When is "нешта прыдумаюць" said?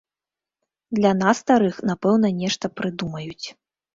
2.39-3.47